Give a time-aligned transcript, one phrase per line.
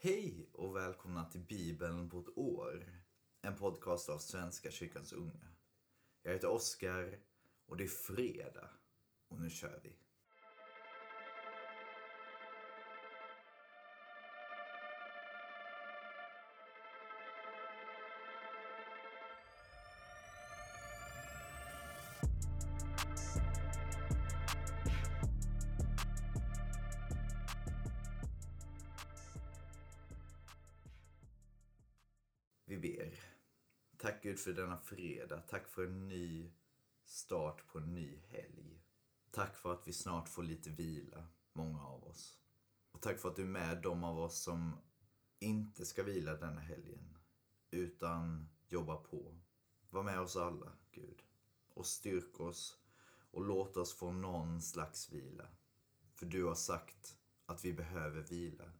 [0.00, 3.02] Hej och välkomna till Bibeln på ett år.
[3.42, 5.48] En podcast av Svenska kyrkans unga.
[6.22, 7.18] Jag heter Oskar
[7.66, 8.70] och det är fredag.
[9.28, 9.96] Och nu kör vi.
[34.38, 35.40] Gud för denna fredag.
[35.40, 36.50] Tack för en ny
[37.04, 38.82] start på en ny helg.
[39.30, 42.38] Tack för att vi snart får lite vila, många av oss.
[42.92, 44.76] Och tack för att du är med de av oss som
[45.38, 47.18] inte ska vila denna helgen,
[47.70, 49.38] utan jobba på.
[49.90, 51.22] Var med oss alla, Gud.
[51.74, 52.78] Och styrk oss
[53.30, 55.48] och låt oss få någon slags vila.
[56.14, 57.16] För du har sagt
[57.46, 58.72] att vi behöver vila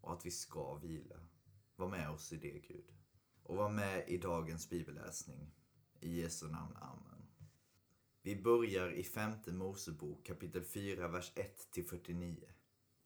[0.00, 1.16] och att vi ska vila.
[1.76, 3.03] Var med oss i det, Gud
[3.44, 5.50] och var med i dagens bibelläsning.
[6.00, 7.14] I Jesu namn, Amen.
[8.22, 11.32] Vi börjar i femte Mosebok kapitel 4, vers
[11.74, 12.44] 1-49.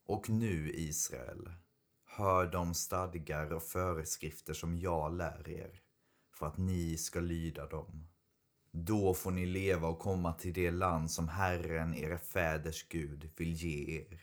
[0.07, 1.51] Och nu, Israel,
[2.05, 5.81] hör de stadgar och föreskrifter som jag lär er,
[6.35, 8.09] för att ni ska lyda dem.
[8.71, 13.53] Då får ni leva och komma till det land som Herren, era fäders Gud, vill
[13.53, 14.21] ge er,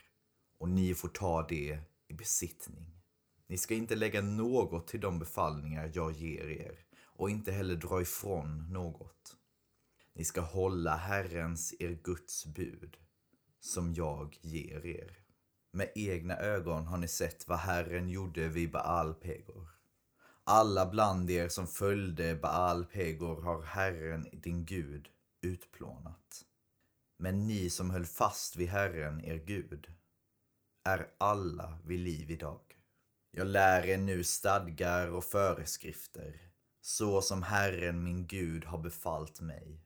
[0.57, 3.04] och ni får ta det i besittning.
[3.47, 8.01] Ni ska inte lägga något till de befallningar jag ger er och inte heller dra
[8.01, 9.35] ifrån något.
[10.13, 12.97] Ni ska hålla Herrens, er Guds bud,
[13.59, 15.19] som jag ger er.
[15.71, 19.69] Med egna ögon har ni sett vad Herren gjorde vid Baal Pegor.
[20.43, 25.09] Alla bland er som följde Baal Pegor har Herren, din Gud,
[25.41, 26.45] utplånat.
[27.17, 29.87] Men ni som höll fast vid Herren, er Gud,
[30.83, 32.64] är alla vid liv idag.
[33.37, 36.41] Jag lär er nu stadgar och föreskrifter,
[36.81, 39.81] så som Herren min Gud har befallt mig,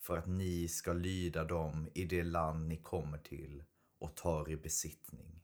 [0.00, 3.64] för att ni ska lyda dem i det land ni kommer till
[3.98, 5.40] och tar i besittning.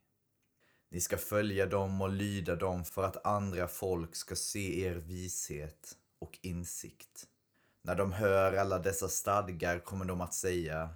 [0.90, 5.96] Ni ska följa dem och lyda dem för att andra folk ska se er vishet
[6.18, 7.26] och insikt.
[7.82, 10.94] När de hör alla dessa stadgar kommer de att säga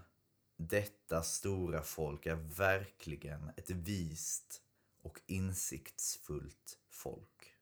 [0.56, 4.62] detta stora folk är verkligen ett vist
[5.06, 7.55] och insiktsfullt folk.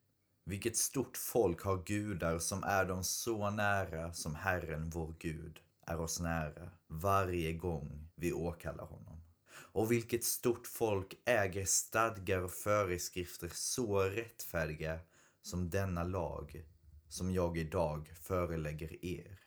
[0.45, 6.01] Vilket stort folk har gudar som är dem så nära som Herren vår Gud är
[6.01, 9.21] oss nära varje gång vi åkallar honom.
[9.49, 14.99] Och vilket stort folk äger stadgar och föreskrifter så rättfärdiga
[15.43, 16.65] som denna lag
[17.09, 19.41] som jag idag förelägger er.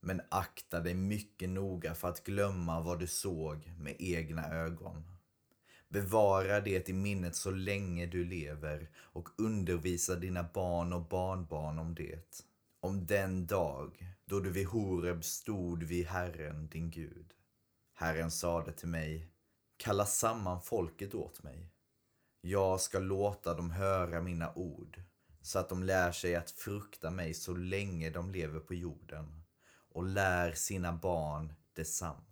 [0.00, 5.11] Men akta dig mycket noga för att glömma vad du såg med egna ögon
[5.92, 11.94] Bevara det i minnet så länge du lever och undervisa dina barn och barnbarn om
[11.94, 12.44] det.
[12.80, 17.32] Om den dag då du vid Horeb stod vid Herren, din Gud.
[17.94, 19.28] Herren sade till mig,
[19.76, 21.70] kalla samman folket åt mig.
[22.40, 25.00] Jag ska låta dem höra mina ord,
[25.40, 29.42] så att de lär sig att frukta mig så länge de lever på jorden
[29.92, 32.31] och lär sina barn detsamma.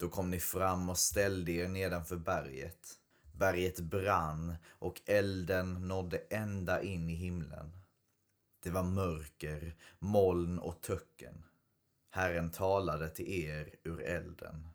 [0.00, 2.98] Då kom ni fram och ställde er nedanför berget.
[3.32, 7.72] Berget brann och elden nådde ända in i himlen.
[8.62, 11.44] Det var mörker, moln och töcken.
[12.10, 14.68] Herren talade till er ur elden.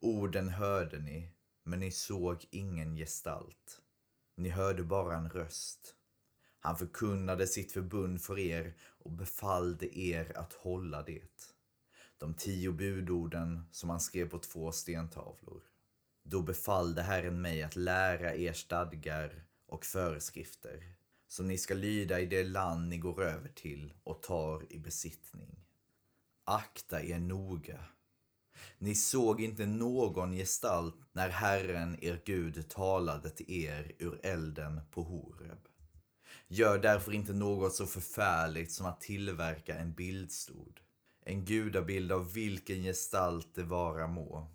[0.00, 1.30] Orden hörde ni,
[1.62, 3.80] men ni såg ingen gestalt.
[4.36, 5.94] Ni hörde bara en röst.
[6.58, 11.53] Han förkunnade sitt förbund för er och befallde er att hålla det
[12.18, 15.62] de tio budorden som han skrev på två stentavlor.
[16.22, 20.94] Då befallde Herren mig att lära er stadgar och föreskrifter
[21.26, 25.64] som ni ska lyda i det land ni går över till och tar i besittning.
[26.44, 27.84] Akta er noga.
[28.78, 35.02] Ni såg inte någon gestalt när Herren, er Gud, talade till er ur elden på
[35.02, 35.68] Horeb.
[36.48, 40.80] Gör därför inte något så förfärligt som att tillverka en bildstod
[41.24, 44.46] en gudabild av vilken gestalt det vara må.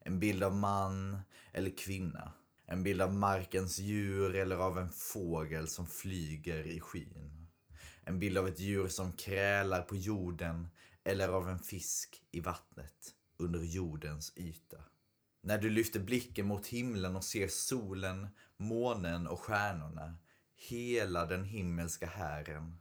[0.00, 1.20] En bild av man
[1.52, 2.32] eller kvinna.
[2.66, 7.46] En bild av markens djur eller av en fågel som flyger i skyn.
[8.04, 10.68] En bild av ett djur som krälar på jorden
[11.04, 14.76] eller av en fisk i vattnet under jordens yta.
[15.42, 20.14] När du lyfter blicken mot himlen och ser solen, månen och stjärnorna,
[20.56, 22.78] hela den himmelska hären,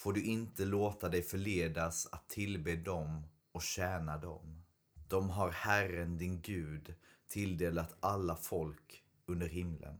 [0.00, 4.62] får du inte låta dig förledas att tillbe dem och tjäna dem.
[5.08, 6.94] De har Herren din Gud
[7.28, 9.98] tilldelat alla folk under himlen.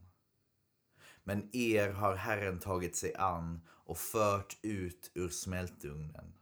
[1.25, 6.33] Men er har Herren tagit sig an och fört ut ur smältugnen,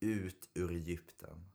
[0.00, 1.50] ut ur Egypten,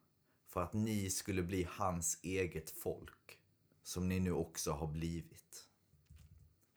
[0.47, 3.39] för att ni skulle bli hans eget folk,
[3.83, 5.66] som ni nu också har blivit.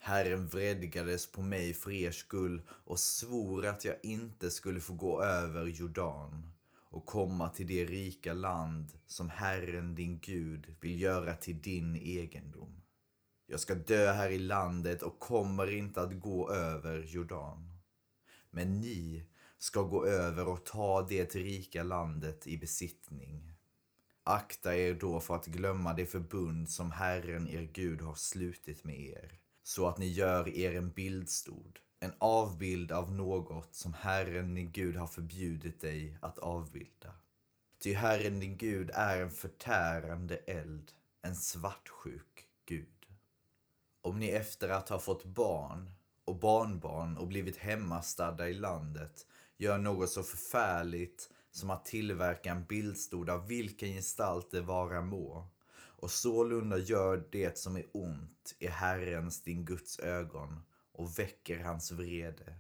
[0.03, 5.23] Herren vredgades på mig för er skull och svor att jag inte skulle få gå
[5.23, 6.53] över Jordan
[6.91, 12.83] och komma till det rika land som Herren din Gud vill göra till din egendom.
[13.47, 17.73] Jag ska dö här i landet och kommer inte att gå över Jordan.
[18.51, 19.25] Men ni
[19.59, 23.53] ska gå över och ta det rika landet i besittning.
[24.23, 29.01] Akta er då för att glömma det förbund som Herren er Gud har slutit med
[29.01, 34.73] er, så att ni gör er en bildstod, en avbild av något som Herren din
[34.73, 37.15] Gud har förbjudit dig att avbilda.
[37.79, 43.07] Ty Herren din Gud är en förtärande eld, en svartsjuk Gud.
[44.03, 45.91] Om ni efter att ha fått barn
[46.25, 49.27] och barnbarn och blivit hemmastadda i landet
[49.57, 55.51] gör något så förfärligt som att tillverka en bildstod av vilken gestalt det vara må
[56.01, 60.63] och sålunda gör det som är ont i Herrens, din Guds ögon
[60.93, 62.55] och väcker hans vrede.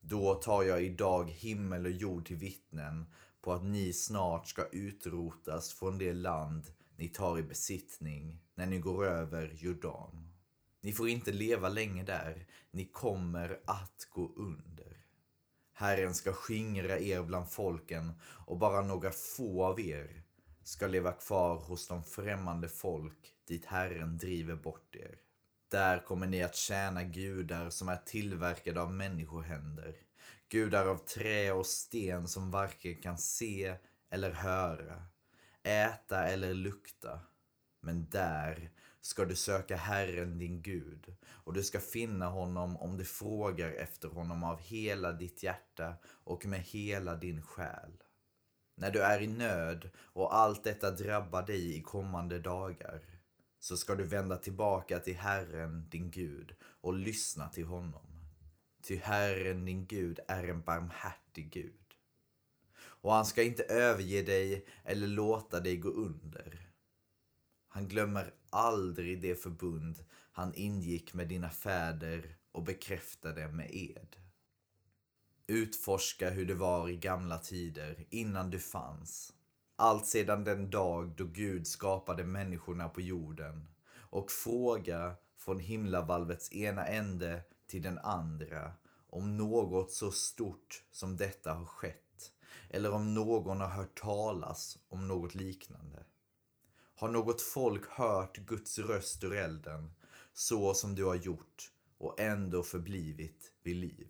[0.00, 3.06] Då tar jag idag himmel och jord till vittnen
[3.40, 8.78] på att ni snart ska utrotas från det land ni tar i besittning när ni
[8.78, 10.30] går över Jordan.
[10.80, 15.06] Ni får inte leva länge där, ni kommer att gå under.
[15.72, 20.23] Herren ska skingra er bland folken och bara några få av er
[20.64, 25.18] ska leva kvar hos de främmande folk dit Herren driver bort er.
[25.68, 29.96] Där kommer ni att tjäna gudar som är tillverkade av människohänder.
[30.48, 33.76] Gudar av trä och sten som varken kan se
[34.10, 35.04] eller höra,
[35.62, 37.20] äta eller lukta.
[37.80, 38.70] Men där
[39.00, 44.08] ska du söka Herren din Gud och du ska finna honom om du frågar efter
[44.08, 48.03] honom av hela ditt hjärta och med hela din själ.
[48.74, 53.02] När du är i nöd och allt detta drabbar dig i kommande dagar
[53.58, 58.06] så ska du vända tillbaka till Herren din Gud och lyssna till honom.
[58.82, 61.80] Ty Herren din Gud är en barmhärtig Gud.
[62.76, 66.70] Och han ska inte överge dig eller låta dig gå under.
[67.68, 74.16] Han glömmer aldrig det förbund han ingick med dina fäder och bekräftade med ed.
[75.46, 79.32] Utforska hur det var i gamla tider, innan du fanns.
[79.76, 83.68] Allt sedan den dag då Gud skapade människorna på jorden.
[83.94, 88.72] Och fråga från himlavalvets ena ände till den andra
[89.10, 92.32] om något så stort som detta har skett.
[92.70, 96.04] Eller om någon har hört talas om något liknande.
[96.96, 99.94] Har något folk hört Guds röst ur elden,
[100.32, 104.08] så som du har gjort och ändå förblivit vid liv?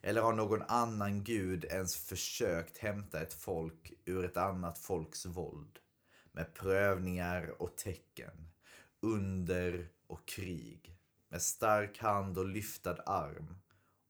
[0.00, 5.78] Eller har någon annan gud ens försökt hämta ett folk ur ett annat folks våld?
[6.32, 8.48] Med prövningar och tecken,
[9.00, 10.98] under och krig,
[11.28, 13.58] med stark hand och lyftad arm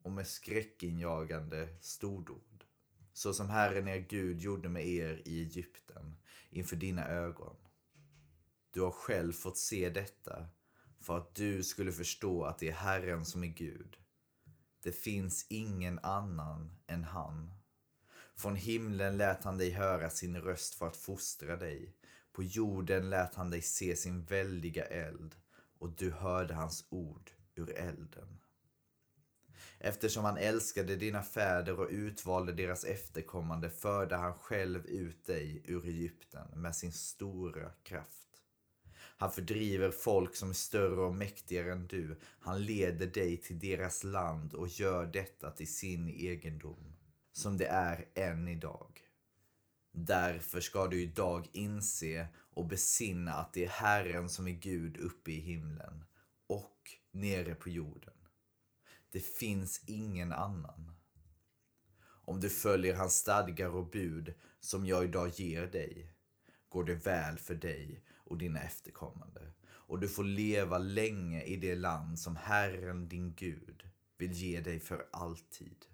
[0.02, 2.64] och med skräckinjagande stordåd.
[3.12, 6.16] Så som Herren er Gud gjorde med er i Egypten
[6.50, 7.56] inför dina ögon.
[8.70, 10.46] Du har själv fått se detta
[11.00, 14.01] för att du skulle förstå att det är Herren som är Gud.
[14.82, 17.54] Det finns ingen annan än han.
[18.36, 21.96] Från himlen lät han dig höra sin röst för att fostra dig.
[22.32, 25.34] På jorden lät han dig se sin väldiga eld
[25.78, 28.38] och du hörde hans ord ur elden.
[29.78, 35.86] Eftersom han älskade dina fäder och utvalde deras efterkommande förde han själv ut dig ur
[35.86, 38.31] Egypten med sin stora kraft.
[39.22, 42.20] Han fördriver folk som är större och mäktigare än du.
[42.40, 46.96] Han leder dig till deras land och gör detta till sin egendom,
[47.32, 49.00] som det är än idag.
[49.92, 55.30] Därför ska du idag inse och besinna att det är Herren som är Gud uppe
[55.30, 56.04] i himlen
[56.46, 58.14] och nere på jorden.
[59.10, 60.92] Det finns ingen annan.
[62.04, 66.11] Om du följer hans stadgar och bud som jag idag ger dig,
[66.72, 69.52] går det väl för dig och dina efterkommande.
[69.64, 73.82] Och du får leva länge i det land som Herren din Gud
[74.18, 75.86] vill ge dig för alltid.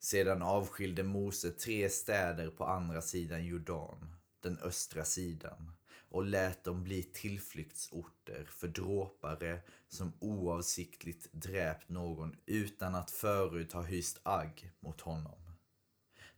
[0.00, 5.72] Sedan avskilde Mose tre städer på andra sidan Jordan, den östra sidan,
[6.10, 13.82] och lät dem bli tillflyktsorter för dråpare som oavsiktligt dräpt någon utan att förut ha
[13.82, 15.39] hyst agg mot honom.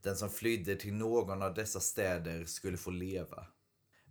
[0.03, 3.47] Den som flydde till någon av dessa städer skulle få leva.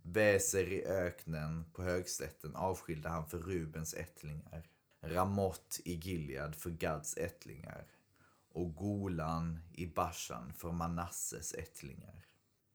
[0.02, 4.68] Väser i öknen på högslätten avskilde han för Rubens ättlingar.
[5.00, 7.86] Ramot i Gilead för Gads ättlingar
[8.52, 12.24] och Golan i Bashan för Manasses ättlingar.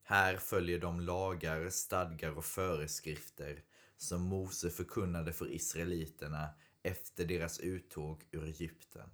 [0.03, 3.63] Här följer de lagar, stadgar och föreskrifter
[3.97, 6.49] som Mose förkunnade för israeliterna
[6.83, 9.09] efter deras uttåg ur Egypten.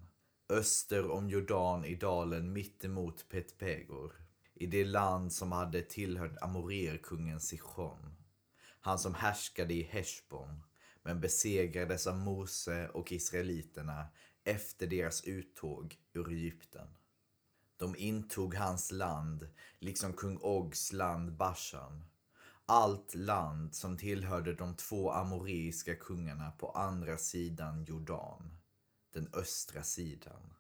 [0.54, 4.14] Öster om Jordan i dalen mittemot Petpegor,
[4.54, 8.16] i det land som hade tillhört Amorerkungen Sichon,
[8.82, 10.64] han som härskade i Heshbon,
[11.04, 14.08] men besegrades av Mose och israeliterna
[14.44, 16.88] efter deras uttåg ur Egypten.
[17.78, 19.48] De intog hans land,
[19.80, 22.04] liksom kung Ogs land Bashan,
[22.66, 28.58] allt land som tillhörde de två amoreiska kungarna på andra sidan Jordan,
[29.14, 30.54] den östra sidan.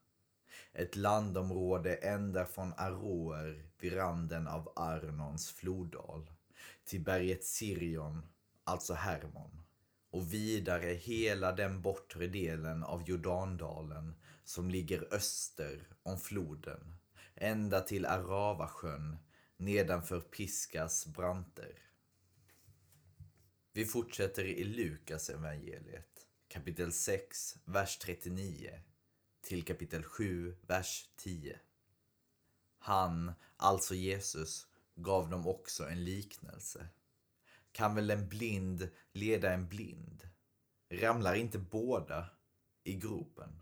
[0.73, 6.31] Ett landområde ända från Aroer vid randen av Arnons floddal
[6.83, 8.25] till berget Sirion,
[8.63, 9.63] alltså Hermon
[10.13, 16.95] och vidare hela den bortre delen av Jordandalen som ligger öster om floden,
[17.35, 19.17] ända till Aravasjön
[19.57, 21.79] nedanför Piskas branter.
[23.73, 26.12] Vi fortsätter i Lukas evangeliet,
[26.53, 28.79] kapitel 6, vers 39
[29.41, 31.59] till kapitel 7, vers 10.
[32.79, 36.87] Han, alltså Jesus, gav dem också en liknelse.
[37.71, 40.29] Kan väl en blind leda en blind?
[40.89, 42.29] Ramlar inte båda
[42.83, 43.61] i gropen?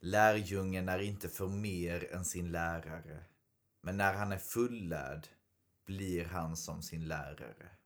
[0.00, 3.24] Lärjungen är inte för mer än sin lärare,
[3.80, 5.28] men när han är fullärd
[5.86, 7.79] blir han som sin lärare.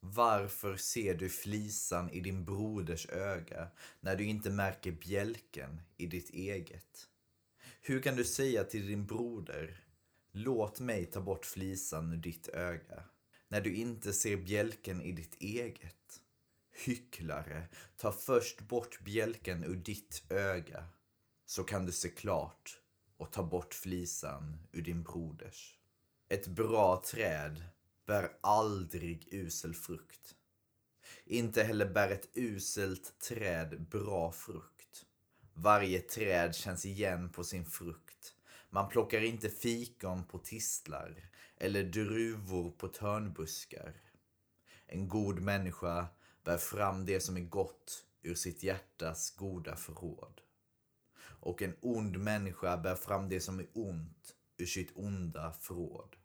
[0.00, 3.68] Varför ser du flisan i din broders öga
[4.00, 7.08] när du inte märker bjälken i ditt eget?
[7.80, 9.84] Hur kan du säga till din broder,
[10.32, 13.04] låt mig ta bort flisan ur ditt öga,
[13.48, 16.20] när du inte ser bjälken i ditt eget?
[16.84, 20.84] Hycklare, ta först bort bjälken ur ditt öga,
[21.46, 22.80] så kan du se klart
[23.16, 25.78] och ta bort flisan ur din broders.
[26.28, 27.64] Ett bra träd
[28.06, 30.34] bär aldrig usel frukt.
[31.24, 35.06] Inte heller bär ett uselt träd bra frukt.
[35.54, 38.34] Varje träd känns igen på sin frukt.
[38.70, 44.00] Man plockar inte fikon på tistlar eller druvor på törnbuskar.
[44.86, 46.06] En god människa
[46.44, 50.40] bär fram det som är gott ur sitt hjärtas goda förråd.
[51.18, 56.16] Och en ond människa bär fram det som är ont ur sitt onda förråd.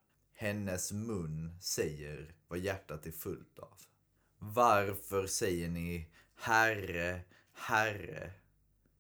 [0.41, 3.81] Hennes mun säger vad hjärtat är fullt av.
[4.37, 7.21] Varför säger ni Herre,
[7.53, 8.31] Herre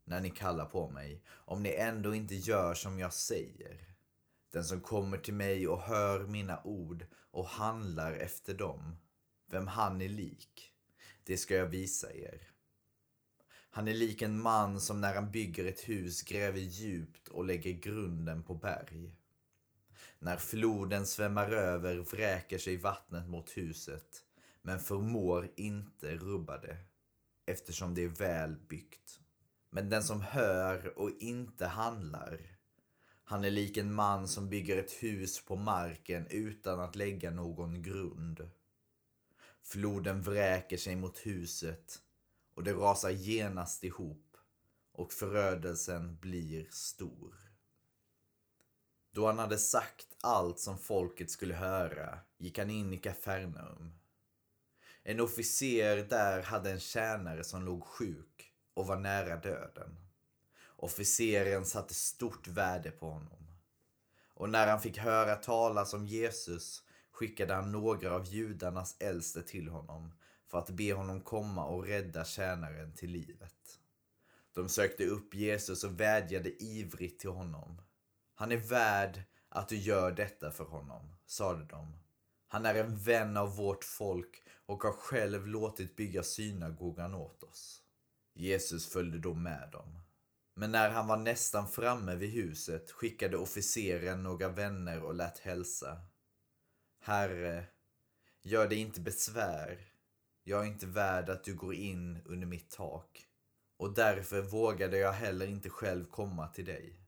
[0.03, 3.95] när ni kallar på mig, om ni ändå inte gör som jag säger?
[4.51, 8.95] Den som kommer till mig och hör mina ord och handlar efter dem,
[9.51, 10.71] vem han är lik,
[11.23, 12.51] det ska jag visa er.
[13.69, 17.71] Han är lik en man som när han bygger ett hus gräver djupt och lägger
[17.71, 19.15] grunden på berg.
[20.23, 24.23] När floden svämmar över vräker sig vattnet mot huset
[24.61, 26.77] men förmår inte rubba det
[27.45, 29.19] eftersom det är väl byggt.
[29.69, 32.57] Men den som hör och inte handlar,
[33.23, 37.81] han är lik en man som bygger ett hus på marken utan att lägga någon
[37.81, 38.49] grund.
[39.63, 41.99] Floden vräker sig mot huset
[42.53, 44.37] och det rasar genast ihop
[44.91, 47.50] och förödelsen blir stor.
[49.11, 53.93] Då han hade sagt allt som folket skulle höra gick han in i Kafarnaum.
[55.03, 59.97] En officer där hade en tjänare som låg sjuk och var nära döden.
[60.75, 63.47] Officeren satte stort värde på honom.
[64.33, 69.67] Och när han fick höra talas om Jesus skickade han några av judarnas äldste till
[69.67, 70.13] honom
[70.47, 73.79] för att be honom komma och rädda tjänaren till livet.
[74.53, 77.81] De sökte upp Jesus och vädjade ivrigt till honom.
[78.41, 81.99] Han är värd att du gör detta för honom, sade de.
[82.47, 87.81] Han är en vän av vårt folk och har själv låtit bygga synagogan åt oss.
[88.33, 89.99] Jesus följde då med dem.
[90.55, 96.01] Men när han var nästan framme vid huset skickade officeren några vänner och lät hälsa.
[97.01, 97.65] Herre,
[98.41, 99.93] gör dig inte besvär.
[100.43, 103.27] Jag är inte värd att du går in under mitt tak
[103.77, 107.00] och därför vågade jag heller inte själv komma till dig.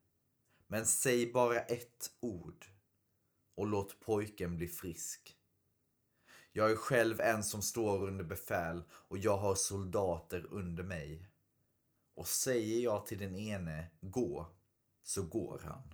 [0.74, 2.66] Men säg bara ett ord
[3.56, 5.38] och låt pojken bli frisk.
[6.52, 11.30] Jag är själv en som står under befäl och jag har soldater under mig.
[12.16, 14.48] Och säger jag till den ene gå,
[15.04, 15.94] så går han.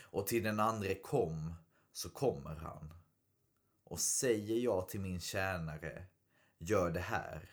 [0.00, 1.54] Och till den andra kom,
[1.92, 2.94] så kommer han.
[3.84, 6.06] Och säger jag till min tjänare
[6.58, 7.50] gör det här,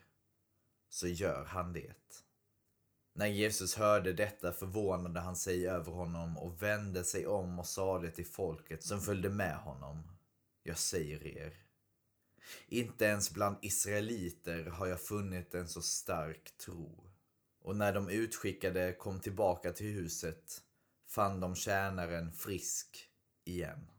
[0.89, 2.24] så gör han det.
[3.17, 8.11] När Jesus hörde detta förvånade han sig över honom och vände sig om och sade
[8.11, 10.03] till folket som följde med honom.
[10.63, 11.53] Jag säger er,
[12.67, 17.11] inte ens bland israeliter har jag funnit en så stark tro.
[17.61, 20.61] Och när de utskickade kom tillbaka till huset
[21.07, 23.09] fann de tjänaren frisk
[23.43, 23.91] igen.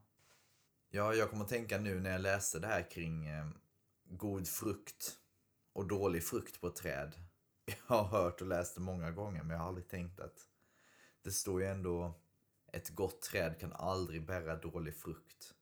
[0.90, 3.49] Ja, jag kommer att tänka nu när jag läste det här kring eh,
[4.11, 5.16] god frukt
[5.73, 7.25] och dålig frukt på träd.
[7.88, 10.49] Jag har hört och läst det många gånger men jag har aldrig tänkt att
[11.23, 12.14] det står ju ändå
[12.73, 15.54] ett gott träd kan aldrig bära dålig frukt.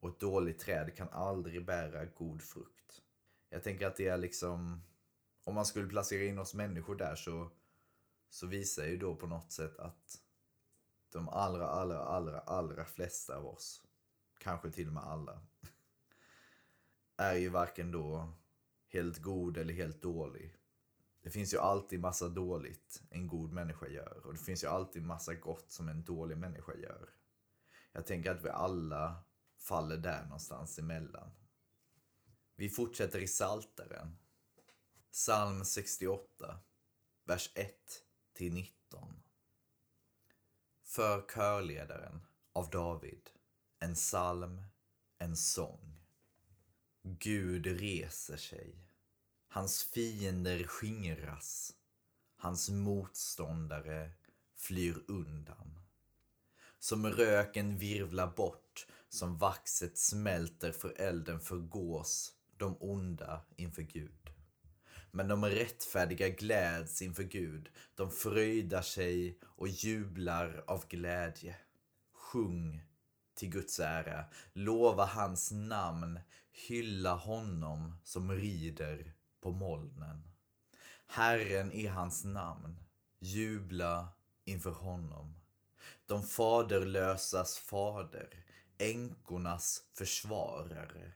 [0.00, 3.02] Och ett dåligt träd kan aldrig bära god frukt.
[3.48, 4.82] Jag tänker att det är liksom,
[5.44, 7.50] om man skulle placera in oss människor där så,
[8.30, 10.18] så visar ju då på något sätt att
[11.12, 13.82] de allra, allra, allra, allra flesta av oss,
[14.38, 15.40] kanske till och med alla,
[17.16, 18.32] är ju varken då
[18.88, 20.54] helt god eller helt dålig.
[21.22, 25.02] Det finns ju alltid massa dåligt en god människa gör och det finns ju alltid
[25.02, 27.10] massa gott som en dålig människa gör.
[27.92, 29.24] Jag tänker att vi alla
[29.58, 31.30] faller där någonstans emellan.
[32.56, 34.18] Vi fortsätter i Salteren.
[35.10, 36.60] Psalm 68,
[37.24, 37.74] vers 1
[38.32, 39.22] till 19.
[40.84, 43.30] För körledaren av David,
[43.78, 44.62] en psalm,
[45.18, 46.00] en sång.
[47.02, 48.91] Gud reser sig.
[49.54, 51.72] Hans fiender skingras.
[52.36, 54.10] Hans motståndare
[54.56, 55.78] flyr undan.
[56.78, 64.30] Som röken virvlar bort, som vaxet smälter för elden förgås de onda inför Gud.
[65.10, 71.56] Men de rättfärdiga gläds inför Gud, de fröjdar sig och jublar av glädje.
[72.12, 72.82] Sjung
[73.34, 76.20] till Guds ära, lova hans namn,
[76.52, 80.22] hylla honom som rider på molnen.
[81.06, 82.76] Herren är hans namn,
[83.18, 84.08] jubla
[84.44, 85.34] inför honom.
[86.06, 88.44] De faderlösas fader,
[88.78, 91.12] änkornas försvarare.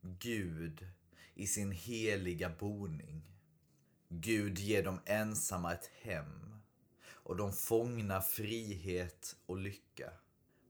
[0.00, 0.86] Gud
[1.34, 3.22] i sin heliga boning.
[4.08, 6.62] Gud ger dem ensamma ett hem
[7.08, 10.12] och de fångna frihet och lycka.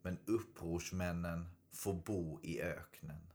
[0.02, 3.29] Men upprorsmännen får bo i öknen.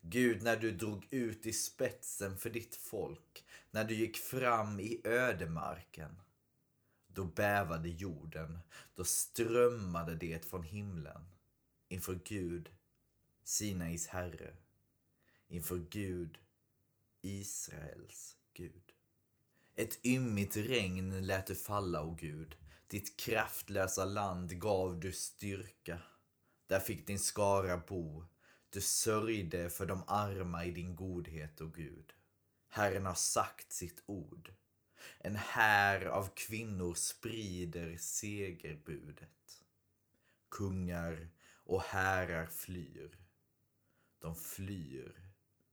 [0.00, 5.00] Gud, när du drog ut i spetsen för ditt folk, när du gick fram i
[5.04, 6.20] ödemarken,
[7.06, 8.58] då bävade jorden,
[8.94, 11.24] då strömmade det från himlen
[11.88, 12.70] inför Gud,
[13.44, 14.56] Sinais Herre,
[15.48, 16.38] inför Gud,
[17.22, 18.92] Israels Gud.
[19.76, 22.56] Ett ymmigt regn lät du falla, o Gud.
[22.86, 25.98] Ditt kraftlösa land gav du styrka.
[26.66, 28.24] Där fick din skara bo.
[28.72, 32.12] Du sörjde för de arma i din godhet, och Gud.
[32.68, 34.54] Herren har sagt sitt ord.
[35.18, 39.62] En här av kvinnor sprider segerbudet.
[40.50, 41.28] Kungar
[41.64, 43.18] och härar flyr.
[44.18, 45.30] De flyr.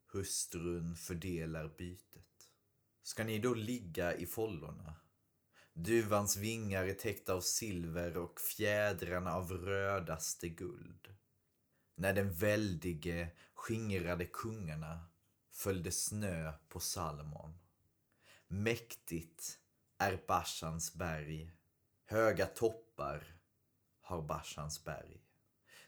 [0.07, 2.49] Hustrun fördelar bytet.
[3.03, 4.95] Ska ni då ligga i follorna?
[5.73, 11.17] Duvans vingar är täckta av silver och fjädrarna av rödaste guld.
[11.99, 15.05] När den väldige skingrade kungarna
[15.51, 17.59] följde snö på Salomon.
[18.47, 19.59] Mäktigt
[19.97, 21.51] är Bashans berg,
[22.05, 23.37] höga toppar
[24.01, 25.21] har Bashans berg.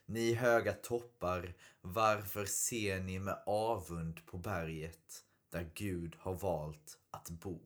[0.05, 7.29] Ni höga toppar, varför ser ni med avund på berget där Gud har valt att
[7.29, 7.59] bo?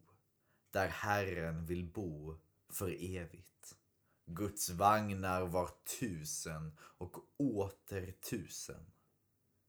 [0.71, 2.37] Där Herren vill bo
[2.69, 3.77] för evigt.
[4.25, 8.91] Guds vagnar var tusen och åter tusen.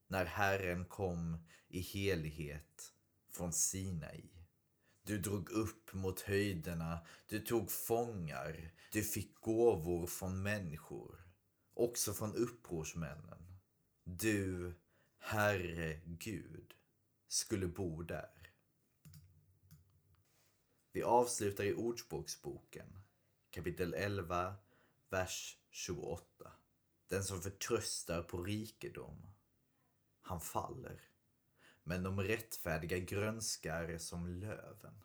[0.08, 2.92] När Herren kom i helighet
[3.30, 4.30] från Sinai.
[5.02, 11.24] Du drog upp mot höjderna, du tog fångar, du fick gåvor från människor
[11.74, 13.60] också från upprorsmännen.
[14.04, 14.74] Du,
[15.18, 16.74] Herre Gud,
[17.28, 18.52] skulle bo där.
[20.92, 23.03] Vi avslutar i Ordspråksboken,
[23.54, 24.54] kapitel 11,
[25.10, 26.52] vers 28.
[27.08, 29.26] Den som förtröstar på rikedom,
[30.20, 31.00] han faller.
[31.82, 35.04] Men de rättfärdiga grönskar som löven.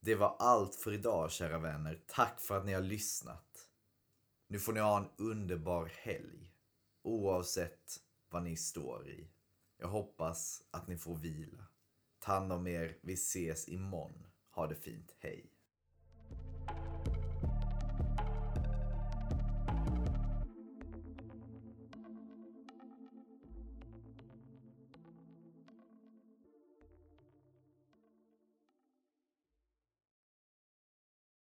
[0.00, 2.04] Det var allt för idag, kära vänner.
[2.06, 3.68] Tack för att ni har lyssnat.
[4.46, 6.52] Nu får ni ha en underbar helg.
[7.02, 9.28] Oavsett vad ni står i.
[9.76, 11.66] Jag hoppas att ni får vila.
[12.18, 12.98] Ta hand om er.
[13.00, 14.26] Vi ses imorgon.
[14.50, 15.16] Ha det fint.
[15.18, 15.55] Hej.